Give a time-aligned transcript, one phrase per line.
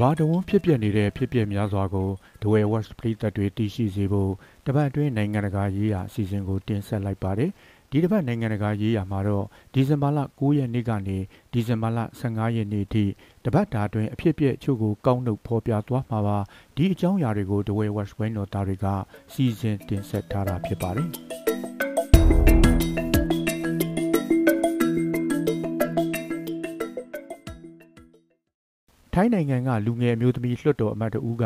[0.00, 2.08] ဘာတဝန်းဖြစ်ပျက်နေတဲ့ဖြစ်ပျက်များစွာကို
[2.42, 4.32] ဒဝဲဝက်စ်ပရိသတ်တွေတည်ရှိစေဖို့
[4.66, 7.50] တပတ်အတွင်းနိုင်ငံတကာရေးရာအစီအစဉ်ကိုတင်ဆက်လိုက်ပါတယ်။
[7.90, 11.18] ဒီတပတ်နိုင်ငံတကာရေးရာမှာတော့ဒီဇင်ဘာလ9ရက်နေ့ကနေ
[11.52, 13.04] ဒီဇင်ဘာလ15ရက်နေ့ထိ
[13.44, 16.38] တပတ်တာအတွင်းအဖြစ်အပျက်အချို့ကိုကောက်နှုတ်ဖော်ပြသွားမှာပါ။
[16.76, 18.86] ဒီအကြောင်းအရာတွေကိုဒဝဲဝက်စ်ဝိုင်းတော်သားတွေက
[19.32, 21.10] စီစဉ်တင်ဆက်ထားတာဖြစ်ပါတယ်။
[29.16, 31.44] ထိုင်းနိုင်ငံကလူငယ်အမျိုးသမီးလွှတ်တော်အမတ်တဦးက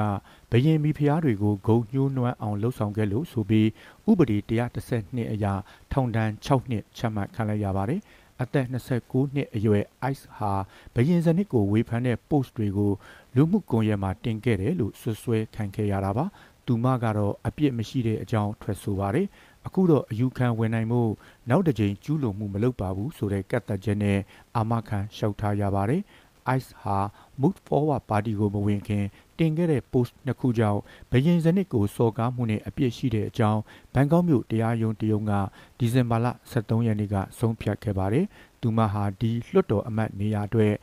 [0.51, 3.69] ဘရင်မိဖုရားတွေကိုဂုံညှိုးနွမ်းအောင်လှုပ်ဆောင်ခဲ့လို့ဆိုပြီး
[4.11, 4.39] ဥပဒေ
[4.87, 5.53] 132အရာ
[5.93, 8.01] ထောင်ဒဏ်6နှစ်ချမှတ်ခံလိုက်ရပါတယ်။
[8.43, 10.53] အသက်29နှစ်အရွယ် Ice ဟာ
[10.95, 12.93] ဘရင်စနစ်ကိုဝေဖန်တဲ့ post တွေကို
[13.35, 16.25] လူမှုကွန်ရက်မှာတင်ခဲ့တယ်လို့ဆွဆွဲခံခဲ့ရတာပါ။
[16.67, 19.27] သူမကတော့အပြစ်မရှိတဲ့အကြောင်းထွက်ဆိုပါတယ်။
[19.67, 21.03] အခုတော့အယူခံဝင်နိုင်မှု
[21.51, 24.19] နောက်တစ်ကြိမ်ကျူးလွန်မှုမလုပ်ပါဘူးဆိုတဲ့ကတ်သက်ချက်နဲ့
[24.57, 26.03] အာမခံလျှောက်ထားရပါတယ်။
[26.57, 26.99] ICE ဟာ
[27.41, 29.05] Move Forward ပါတီကိုမဝင်ခင်
[29.39, 30.81] တင်ခဲ့တဲ့ post နှစ်ခုကြောင့်
[31.11, 33.61] ဘရင်စနစ်ကိုစော်ကားမှုနဲ့အပြစ်ရှိတဲ့အကြောင်း
[33.95, 35.33] ဘန်ကောက်မြို့တရားရုံးတရုံးက
[35.79, 38.27] ဒီဇင်ဘာလ23ရက်နေ့ကဆုံးဖြတ်ခဲ့ပါတယ်။
[38.61, 40.75] သူမဟာဒီလွှတ်တော်အမတ်နေရာအတွက်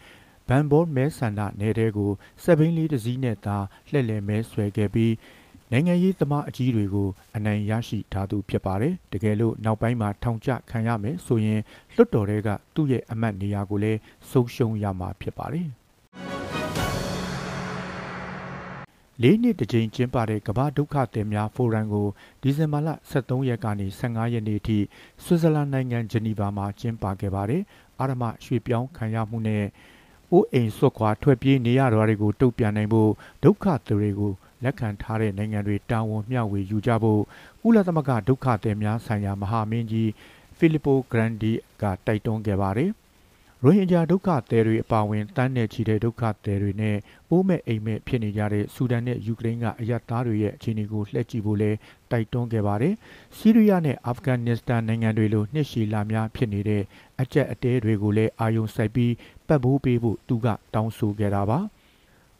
[0.47, 2.11] ဘန်ဘောမဲဆန္ဒနယ်တဲကို
[2.43, 3.57] စက်ဘင်းလေးတစ်စီးနဲ့သာ
[3.89, 5.13] လှည့်လည်မဲဆွဲခဲ့ပြီး
[5.75, 11.61] နိုင်ငံရေးသမားအကြီးတွေကိုအနိုင်ရရှိထားသူဖြစ်ပါတယ်။တကယ်လို့နောက်ပိုင်းမှာထောင်ချခံရမယ်ဆိုရင်
[11.95, 15.67] လွှတ်တော်တွေကသူ့ရဲ့အမတ်နေရာကိုလည်းဆုံးရှုံးရမှာဖြစ်ပါတယ်။
[19.21, 22.07] လေးနှစ်တစ်ကြိမ်ကျင်းပတဲ့ကမ္ဘာဒုက္ခသည်များဖိုရမ်ကို
[22.41, 24.77] ဒီဇင်ဘာလ23ရက်ကနေ15ရက်နေ့ထိ
[25.23, 27.61] ဆွစ်ဇာလန်နိုင်ငံဂျနီဗာမှာကျင်းပခဲ့ပါတယ်။
[27.99, 29.65] အာရမရွှေပြောင်းခံရမှုနဲ့
[30.31, 33.11] အိုးအိမ်ဆွတ်ခွာထွက်ပြေးနေရတာတွေကိုတုံ့ပြန်နိုင်ဖို့
[33.43, 34.33] ဒုက္ခသည်တွေကို
[34.63, 37.21] လက်ခံထားတဲ့နိုင်ငံတွေတာဝန်မျှဝေယူကြဖို့
[37.61, 40.09] ကုလသမဂ္ဂဒုက္ခသည်များဆိုင်ရာမဟာမင်းကြီး
[40.57, 41.51] ဖိလစ်ပိုဂရန်ဒီ
[41.81, 42.91] ကတိုက်တွန်းခဲ့ပါတယ်။
[43.65, 46.97] ရိုဟင်ဂျာဒုက္ခသည်တွေအပါအဝင်တန်းနယ်ချီတဲ့ဒုက္ခသည်တွေနဲ့
[47.29, 51.71] အိုးမဲ့အိမ်မဲ့ဖြစ်နေကြတဲ့ဆူဒန်နဲ့ယူကရိန်းကအယက်သားတွေရဲ့အခြေအနေကိုလှည့်ကြည့်ဖို့လဲ
[52.11, 52.93] တိုက်တွန်းခဲ့ပါတယ်။
[53.37, 56.83] ဆီးရီးယားနဲ့အာဖဂန်နစ္စတန်နိုင်ငံတွေလိုနှစ်ရှည်လာများဖြစ်နေတဲ့
[57.21, 59.13] အကြက်အတဲတွေကိုလည်းအာယုံစိုက်ပြီး
[59.47, 61.59] ပတ်ဖို့ပေးဖို့သူကတောင်းဆိုခဲ့တာပါ။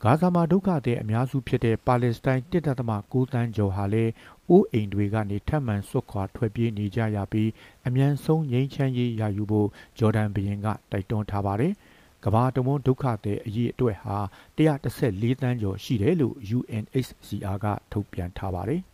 [0.05, 4.11] ဂါဇာမှာဒုက္ခသည်အများစုဖြစ်တဲ့ပါလက်စတိုင်း1.9တန်းကျော်ဟာလည်း
[4.49, 7.49] အိုးအိမ်တွေကနေထပ်မံဆွတ်ခွာထွက်ပြေးနေကြရပြီး
[7.87, 11.73] အမြန်ဆုံးငြိမ်းချမ်းရေးရယူဖို့ဂျော်ဒန်ဘုရင်ကတိုက်တွန်းထားပါတယ်။
[12.25, 14.17] ကမ္ဘာတဝန်းဒုက္ခသည်အရေးအတွက်ဟာ
[14.57, 18.81] 114တန်းကျော်ရှိတယ်လို့ UNHCR ကထုတ်ပြန်ထားပါတယ်။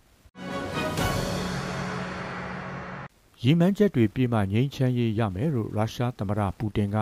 [3.44, 6.98] ရည်မှန်းချက်တွေပြည့်မှငြိမ်းချမ်းရေးရမယ်လို့ရုရှားသမ္မတပူတင်က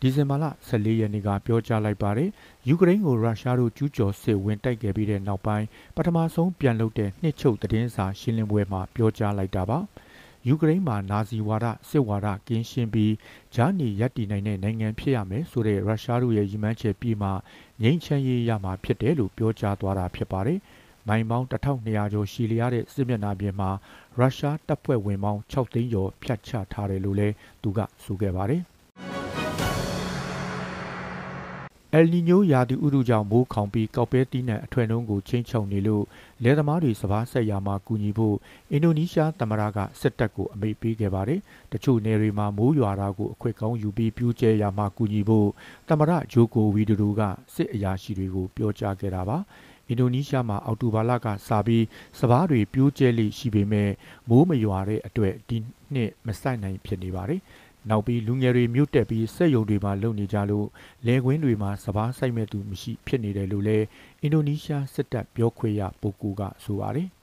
[0.00, 2.30] ဒီဇင်ဘာလ14ရက်နေ့ကပြောကြားလိုက်ပါတယ်။
[2.68, 5.66] ယူကရိန်းကိုရုရှားတို့ကျူးကျော်စစ်ဝင်တိုက်ခဲ့ပြီးတဲ့နောက်ပိုင်း
[5.96, 9.78] ပထမဆုံးပြန်လုပ်တဲ့နှစ်ချုပ်သတင်းစာရှင်းလင်းပွဲမှာပြောကြားလိုက်တာပါ။
[10.48, 13.12] ယူကရိန်းမှာနာဇီဝါဒစစ်ဝါဒကင်းရှင်းပြီး
[13.54, 17.30] ဂျာနီရပ်တည်နိုင်တဲ့နိုင်ငံဖြစ်ရမယ်ဆိုတဲ့ရုရှားတို့ရဲ့ရည်မှန်းချက်ပြီးမှ
[17.82, 20.60] ငြိမ်းချမ်းရေးရမှာဖြစ်တယ်လို့ပြောကြားသွားတာဖြစ်ပါတယ်။
[21.08, 23.70] မိုင်ပေါင်း1200ကျော်ရှည်လျားတဲ့စစ်မျက်နှာပြင်မှာ
[24.18, 28.62] ရုရှားတပ်ဖွဲ့ဝင်ပေါင်း6သိန်းကျော်ဖြတ်ချထားတယ်လို့လည်းသူကဆိုခဲ့ပါတယ်။
[31.94, 36.04] အယ်နီညိုရာသီဥတုကြောင့်မိုးခေါင်ပြီးကောက်ပဲတီးနှံအထွေနှုံးကိုချင်းချုံနေလို့
[36.42, 38.36] လယ်သမားတွေစပားဆက်ရာမှာကူညီဖို့
[38.70, 41.40] အင်ဒိုနီးရှားသမ္မတကစစ်တပ်ကိုအမိန့်ပေးခဲ့ပါတယ်။
[41.72, 45.48] တချို့နယ်တွေမှာမိုးရွာတာကိုအခွင့်ကောင်းယူပြီးပြူးကျဲရာမှာကူညီဖို့
[45.88, 47.20] သမ္မတဂျိုကိုဝီဒိုက
[47.54, 49.38] စစ်အရာရှိတွေကိုပြောကြားခဲ့တာပါ။
[49.92, 51.84] အင်ဒိုနီးရှားမှာအောက်တိုဘာလကစပြီး
[52.18, 53.90] စပားတွေပြိုးကျဲလိရှိပေမဲ့
[54.28, 55.56] မိုးမရွာတဲ့အတွက်ဒီ
[55.94, 57.40] နှစ်မဆိုင်နိုင်ဖြစ်နေပါတယ်။
[57.90, 60.66] နောက်ပြီးလူငယ်တွေမြို့တက်ပြီးစက်ရုံတွေမှာလုပ်နေကြလို့
[61.06, 63.86] လဲခွင်းတွေမှာစပားဆိုင်မဲ့သူမရှိဖြစ်နေတယ်လို့လည်း
[64.22, 67.08] အင်ဒိုနီးရှားစစ်တပ်ပြောခွေရပုဂ္ဂိုလ်ကဆိုပါတယ်။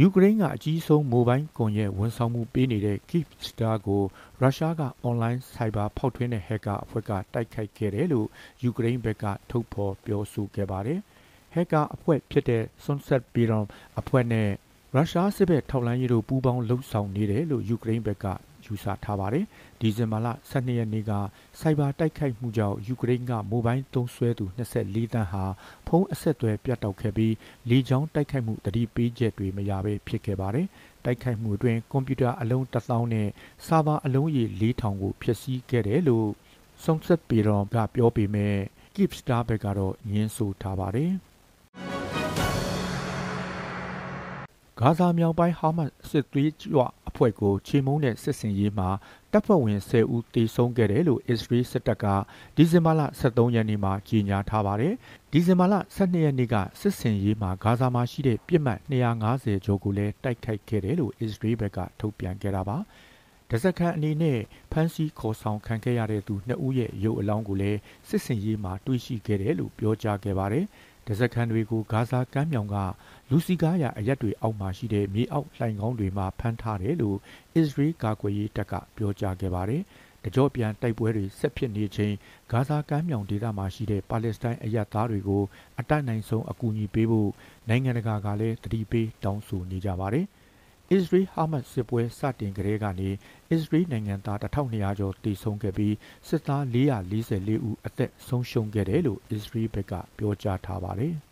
[0.00, 4.02] ယူကရိန်းကအကြီးဆုံးမိုဘိုင်းကွန်ရက်ဝန်ဆောင်မှုပေးနေတဲ့ Kyivstar ကို
[4.40, 8.28] ရုရှားကအွန်လိုင်းဆိုင်ဘာဖောက်ထွင်းတဲ့ဟက်ကာအဖွဲ့ကတိုက်ခိုက်ခဲ့တယ်လို့
[8.62, 11.00] ယူကရိန်းဘက်ကထုတ်ဖော်ပြောဆိုခဲ့ပါတယ်။
[11.54, 13.64] ဟက်ကာအဖွဲ့ဖြစ်တဲ့ Sunset Biron
[14.00, 14.50] အဖွဲ့နဲ့
[14.94, 18.26] ရုရှားစစ်ဘက်ထောက်လှမ်းရေးတို့ပူးပေါင်းလှုပ်ဆောင်နေတယ်လို့ယူကရိန်းဘက်က
[18.64, 19.44] ယူဆထားပါတယ်။
[19.80, 21.12] ဒီဇင်ဘာလ12ရက်နေ့က
[21.60, 25.44] စိုက်ဘာတိုက်ခိုက်မှုကြောင့်ယူကရိန်းကမိုဘိုင်းသုံးစွဲသူ24တန်းဟာ
[25.86, 27.34] ဖုန်းအဆက်အသွယ်ပြတ်တောက်ခဲ့ပြီး
[27.70, 30.66] လေကြောင်းတိုက်ခိုက်မှုတတိပေးချက်တွေမရဘဲဖြစ်ခဲ့ပါတယ်။
[31.04, 33.28] တိုက်ခိုက်မှုအတွင်းကွန်ပျူတာအလုံး1000နဲ့
[33.66, 36.28] ဆာဗာအလုံးရေ4000ကိုဖျက်ဆီးခဲ့တယ်လို့
[36.84, 38.56] စုံစက်ပေတော်ကပြောပေမဲ့
[38.94, 41.12] Keepstar ဘက်ကတော့ညင်းဆိုထားပါတယ်။
[44.86, 48.88] ဂါဇာမြောက်ပိုင်းဟာမတ်စစ်သွေးကြွအဖွဲ့ကိုချေမှုန်းတဲ့စစ်စင်ရေးမှာ
[49.32, 52.04] တပ်ဖွဲ့ဝင်10ဦးတေဆုံးခဲ့တယ်လို့အစ္စရေးစစ်တပ်က
[52.56, 54.94] ဒီဇင်ဘာလ23ရက်နေ့မှာကြေညာထားပါတယ်။
[55.32, 62.78] ဒီဇင်ဘာလ12ရက်နေ့ကစစ်စင်ရေးမှာဂါဇာမှာရှိတဲ့ပြစ်မှတ်250ကျော်ကိုလည်းတိုက်ခိုက်ခဲ့တယ်လို့အစ္စရေးဘက်ကထုတ်ပြန်ခဲ့တာပါ။
[63.50, 64.38] တတစကန်အနေနဲ့
[64.72, 67.78] ဖမ်းဆီးခေါ်ဆောင်ခံခဲ့ရတဲ့သူနှစ်ဦးရဲ့ရုပ်အလောင်းကိုလည်း
[68.08, 70.66] စစ်စင်ရေးမှာတွေ့ရှိခဲ့တယ်လို့ပြောကြားခဲ့ပါတယ်။
[71.08, 72.76] တစကန်တွေကိုဂါဇာကမ်းမြောင်က
[73.30, 77.18] လူစီကားရအရက်တွေအောက်မှာရှိတဲ့မြေအောက်လှိုင်ကောင်းတွေမှာဖမ်းထားတယ်လို့
[77.54, 79.82] အစ္စရေးကာကွယ်ရေးတပ်ကပြောကြားခဲ့ပါတယ်။
[80.24, 82.14] တကြောပြန်တိုက်ပွဲတွေဆက်ဖြစ်နေချိန်
[82.50, 85.42] ဂါဇာကမ်းမြောင်ဒေသမှာရှိတဲ့ပါလက်စတိုင်းအရက်သားတွေကို
[85.80, 87.30] အတိုက်နိုင်ဆုံးအကူအညီပေးဖို့
[87.68, 90.26] နိုင်ငံတကာကလည်းတတိပေးတောင်းဆိုနေကြပါတယ်။
[90.92, 93.10] အစ္စရေးဟာမတ်စစ်ပွဲစတင်ကြတဲ့ကနေ
[93.50, 95.94] အစ္စရေးနိုင်ငံသား1200ကျော်တေဆုံးခဲ့ပြီး
[96.28, 101.14] စစ်သား444ဦးအသက်ဆုံးရှုံးခဲ့တယ်လို့အစ္စရေးဘက်ကပြောကြားထားပါတယ်။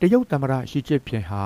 [0.00, 1.42] တရုတ်သမ္မတရှီကျင့်ဖျင်ဟာ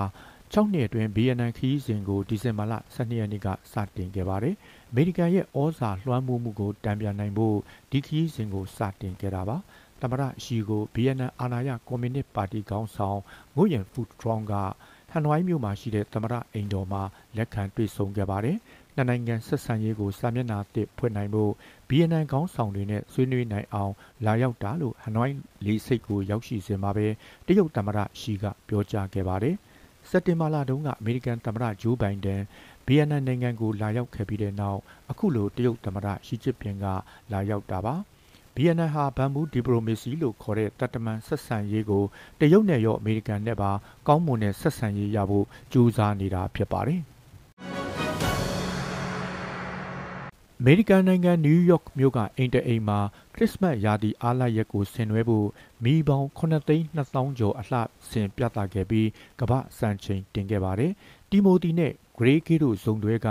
[0.54, 4.54] 6နှစ်အတွင်း BNN ခီးစဉ်ကိုဒီဇင်ဘာလ12ရက်နေ့ကစတင်ခဲ့ပါတယ်။
[4.90, 7.56] အမေရိကန်ရဲ့ဩဇာလွှမ်းမိုးမှုကိုတံပြန်နိုင်ဖို့
[7.90, 9.56] ဒီခီးစဉ်ကိုစတင်ခဲ့တာပါ။
[10.04, 13.18] သမ္မတရှီကိုဗီယက်နမ်အာဏာရကွန်မြူနစ်ပါတီခေါင်းဆောင်
[13.56, 14.54] ငုယန်ဖူထရောင်းက
[15.10, 17.02] ဟန်နွိုင်းမြို့မှာရှိတဲ့သမ္မတအိမ်တော်မှာ
[17.36, 18.56] လက်ခံတွေ့ဆုံခဲ့ပါတယ်။
[18.94, 21.52] နှစ်နိုင်ငံဆက်ဆံရေးကိုစာမျက်နှာသစ်ဖွင့်နိုင်ဖို့
[21.88, 23.92] ဗီယက်နမ်ခေါင်းဆောင်တွေနဲ့ဆွေးနွေးနိုင်အောင်
[24.26, 25.36] လာရောက်တာလို့ဟန်နွိုင်း
[25.66, 27.06] လေးစိတ်ကိုရောက်ရှိစဉ်မှာပဲ
[27.46, 29.54] တရုတ်သမ္မတရှီကပြောကြားခဲ့ပါတယ်။
[30.10, 32.42] စက်တင်ဘာလတုန်းကအမေရိကန်သမ္မတဂျိုးဘိုင်ဒန်
[32.86, 34.80] ဗီယက်နမ်နိုင်ငံကိုလာရောက်ခဲ့ပြီးတဲ့နောက်
[35.10, 36.84] အခုလိုတရုတ်သမ္မတရှီကျစ်ပင်က
[37.32, 37.96] လာရောက်တာပါ။
[38.56, 42.04] ဗီယက်နမ်ဟာဘမ်ဘူဒီပလိုမေစီလို့ခေါ်တဲ့တပ်တမန်ဆက်ဆံရေးကို
[42.40, 43.70] တရုတ်နဲ့ရောအမေရိကန်နဲ့ပါ
[44.08, 47.00] ကောင်းမွန်တဲ့ဆက်ဆံရေးရဖို့ကြိုးစားနေတာဖြစ်ပါတယ်။
[50.60, 52.98] အမေရိကန်နိုင်ငံနယူးယောက်မြို့ကအိမ်တအိမ်မှာ
[53.34, 55.46] ခရစ်စမတ်ရာသီအားလပ်ရက်ကိုဆင်နွှဲဖို့
[55.84, 57.80] မိပေါင်း9သိန်း2000ကျော်အလှ
[58.10, 59.08] ဆင်ပြသခဲ့ပြီး
[59.40, 60.92] ကမ္ဘာစံချိန်တင်ခဲ့ပါတယ်။
[61.30, 63.28] တီမိုတီနဲ့ဂရေကီတို့ဇုံတွေက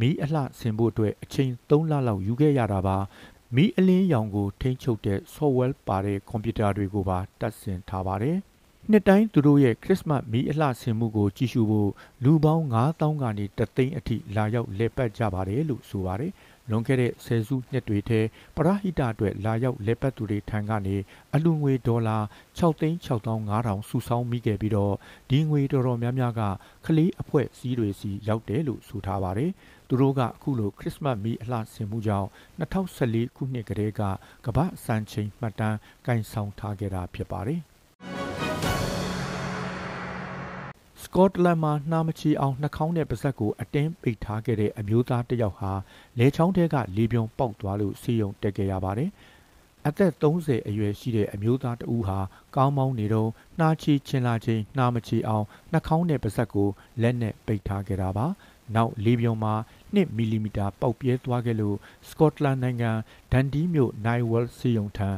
[0.00, 2.96] မီးအလှဆင်ဖို့အတွက်အချိန်3လလောက်ယူခဲ့ရတာပါ
[3.54, 8.36] မီးအလင်းရောင်ကိုထိန်းချုပ်တဲ့ software ပါတဲ့ကွန်ပျူတာတွေကိုပါတပ်ဆင်ထားပါတယ်။
[8.90, 11.90] နှစ်တိုင်းသူတို့ရဲ့ခရစ်စမတ်မီးအလှဆင်မှုကိုကြည့်ရှုဖို့
[12.24, 16.32] လူပေါင်း9000ကနေတသိန်းအထိလာရောက်လည်ပတ်ကြပါတယ်လို့ဆိုပါတယ်။
[16.70, 18.20] လွန်ခဲ့တဲ့ဆယ်စုနှစ်တွေထဲ
[18.56, 20.96] ပရဟိတအတွက်လာရောက်လက်ပတ်သူတွေထံကနေ
[21.34, 22.18] အလူငွေဒေါ်လာ
[22.58, 24.94] 6,6500စုဆောင်းမိခဲ့ပြီးတော့
[25.30, 26.42] ဒီငွေတော်တော်များများက
[26.86, 29.50] ကလေးအဖွဲ့စည်းတွေစီရောက်တယ်လို့ဆိုထားပါတယ်။
[29.88, 32.28] သူတို့ကအခုလိုခရစ်စမတ်မီအလှဆင်မှုကြောင့်
[32.60, 34.02] 2014ခုနှစ်ကတည်းက
[34.46, 37.62] ကမ္ဘာစံချိန်မှတ်တမ်းကင်ဆောင်ထားခဲ့တာဖြစ်ပါတယ်။
[41.06, 45.72] စကော့တလန်မှာနှာမချီအောင်နှာခေါင်းနဲ့ပါးစပ်ကိုအတင်းပိတ်ထားခဲ့တဲ့အမျိုးသားတစ်ယောက်ဟာ
[46.18, 49.10] လေချောင်းထဲကလေပြုံပေါက်သွားလို့စီယုံတက်ခဲ့ရပါတယ်။
[49.86, 52.18] အသက်30အရွယ်ရှိတဲ့အမျိုးသားတဦးဟာ
[52.56, 56.68] ကောင်းမောင်းနေတော့နှာချီချင်လာချိန်နှာမချီအောင်နှာခေါင်းနဲ့ပါးစပ်ကို
[57.02, 58.26] လက်နဲ့ပိတ်ထားခဲ့တာပါ။
[58.74, 59.54] နောက်လေပြုံမှာ
[59.94, 61.76] 2မီလီမီတာပေါက်ပြဲသွားခဲ့လို့
[62.08, 62.90] စကော့တလန်နိုင်ငံ
[63.32, 65.08] ဒန်ဒီမြို့နိုင်ဝဲလ်စီယုံထံ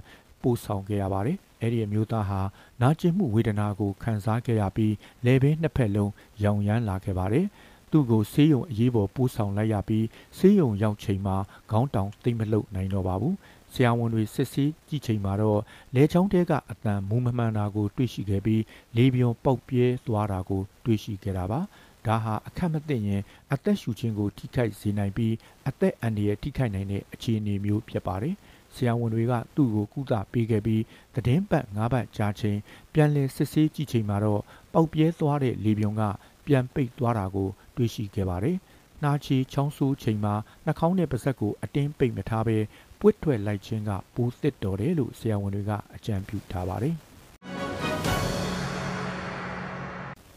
[0.42, 2.40] ပို့ဆောင်ခဲ့ရပါတယ်။ အဲ့ဒီအမျိုးသားဟာ
[2.82, 6.12] နာကျင်မှုဝေဒနာကိုခံစားခဲ့ရပြီးလေဘင်းနှစ်ဖက်လုံး
[6.44, 7.46] ရောင်ရမ်းလာခဲ့ပါတယ်။
[7.90, 10.06] သူ့ကိုဆေးရုံအရေးပေါ်ပို့ဆောင်လိုက်ရပြီး
[10.38, 11.36] ဆေးရုံရောက်ချိန်မှာ
[11.70, 13.34] ခေါင်းတောင်သိမ့်မလှုပ်နိုင်တော့ပါဘူး။
[13.72, 15.60] ဆရာဝန်တွေစစ်ဆေးကြည့်ချိန်မှာတော့
[15.94, 18.62] လဲချောင်းတဲကအတန်မူမမှန်တာကိုတွေ့ရှိခဲ့ပြီး
[18.96, 21.60] လေပြုံပေါက်ပြဲသွားတာကိုတွေ့ရှိခဲ့တာပါ။
[22.06, 23.22] ဒါဟာအခက်မသိရင်
[23.52, 25.34] အသက်ရှူခြင်းကိုထိခိုက်စေနိုင်ပြီး
[25.68, 28.34] အသက်အန္တရာယ်ထိခိုက်နိုင်တဲ့အခြေအနေမျိုးဖြစ်ပါတယ်။
[28.74, 30.82] ဆရာဝန်တွေက သူ့ကိုကုသပေးခဲ့ပြီး
[31.14, 32.58] သတင်းပတ်၅ပတ်ကြာချိန်
[32.92, 36.02] ပြန်လည်စစ်ဆေးကြည့်ချိန်မှာတော့ပေါက်ပြဲသွားတဲ့လေပြုံက
[36.46, 38.56] ပြန်ပိတ်သွားတာကိုတွေ့ရှိခဲ့ပါတယ်။
[39.02, 40.34] နှာချီချောင်းဆိုးချိန်မှာ
[40.64, 42.58] နှာခေါင်းနဲ့ပါးစပ်ကိုအတင်းပိတ်မထားဘဲ
[43.00, 46.96] ပွတ်ထွက်လိုက်ခြင်းကပိုးသစ်တော်တယ်လို့ဆရာဝန်တွေကအကြံပြုထားပါတယ်။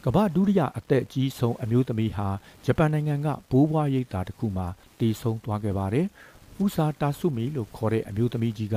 [0.04, 2.28] ကမ္ဘာဒုတိယအသက်အကြီးဆုံးအမျိုးသမီးဟာ
[2.64, 4.66] ဂျပန်နိုင်ငံကဘိုးဘွားရိပ်သာတစ်ခုမှာ
[5.00, 6.06] တည်ဆုံသွားခဲ့ပါတယ်။
[6.64, 8.76] ဥစာတာဆုမီလို့ခေါ်တဲ့အမျိုးသမီးကြီးက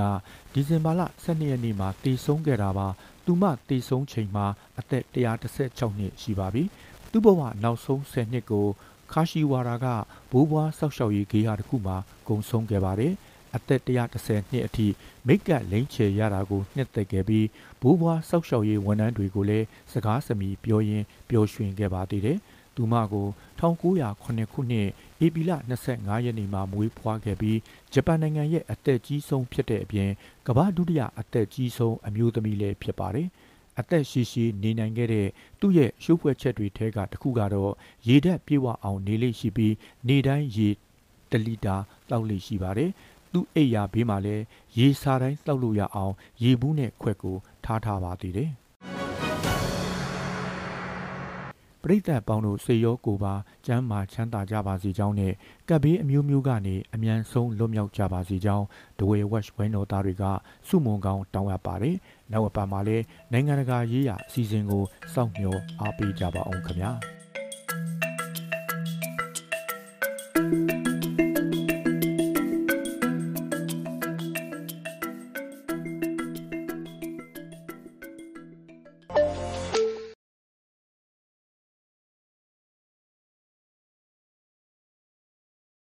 [0.54, 2.88] ဒီဇင်ဘာလ12ရက်နေ့မှာတည်ဆုံခဲ့တာပါ။
[3.26, 4.46] သူမတည်ဆုံချိန်မှာ
[4.80, 6.64] အသက်116နှစ်ရှိပါပြီ။
[7.12, 8.68] သူ့ဘဝနောက်ဆုံး10နှစ်ကို
[9.12, 9.86] ခါရှိဝါရာက
[10.32, 13.14] ဘိုးဘွားဆောက်ရှောက်ရေးဂေဟာတစ်ခုမှာဂုံဆုံးခဲ့ပါတယ်။
[13.56, 14.88] အသက်130နှစ်အထိ
[15.28, 17.48] မိတ်ကလိမ့်ချေရတာကိုနှစ်သက်ခဲ့ပြီး
[17.82, 22.38] ဘိုးဘွားစောက်ရှောက်ရေးဝန်ထမ်းတွေကိုလည်းစကားစမီပြောရင်းပျော်ရွှင်ခဲ့ပါသေးတယ်။
[22.76, 23.28] သူမကို
[23.60, 24.30] 1909ခု
[24.72, 24.90] နှစ်
[25.26, 25.52] ဧပြီလ
[25.88, 27.60] 25ရက်နေ့မှာမွေးဖွားခဲ့ပြီး
[27.94, 30.10] ဂျပန်နိုင်ငံရဲ့အသက်ကြီးဆုံးဖြစ်တဲ့အပြင်
[30.48, 33.28] ကမ္ဘာဒုတိယအသက်ကြီးဆုံးအမျိုးသမီးလည်းဖြစ်ပါတယ်။
[33.80, 35.28] အသက်ရှိရှိနေနိုင်ခဲ့တဲ့
[35.60, 37.74] သူ့ရဲ့ရှုပ်ဖွဲ့ချက်တွေထဲကတစ်ခုကတော့
[38.08, 39.74] ရေဓာတ်ပြေဝအောင်နေလိမ့်ရှိပြီး
[40.08, 40.70] နေတိုင်းရေ
[41.32, 41.76] တလီတာ
[42.10, 42.92] တောက်လိမ့်ရှိပါတယ်။
[43.32, 44.44] သူ့အိပ်ယာဘေးမှာလည်း
[44.78, 46.14] ရေစာတိုင်းတောက်လို့ရအောင်
[46.44, 48.52] ရေဘူးနဲ့ခွက်ကိုထားထားပါသေးတယ်
[51.88, 53.34] ပရိသတ်ပေါင်းတို့စေရောကိုပါ
[53.66, 55.34] ကျမ်းမာချမ်းသာကြပါစေကြောင်းနဲ့
[55.70, 58.66] ကပ်ဘေးအမျိုးမျိုးကနေအ мян ဆုံးလွတ်မြောက်ကြပါစေကြောင်း
[59.00, 60.24] ဒဝေဝက်ဝိုင်းတော်သားတွေက
[60.68, 61.96] စုမုံကောင်းတောင်းရပါတယ်။
[62.32, 66.92] နောက်အပတ်မှာလည်းနိုင်ငံတကာရေးရာအစီအစဉ်ကိုစောင့်မျှော်အားပေးကြပါအောင်ခင်ဗျာ။
[70.36, 70.75] thank you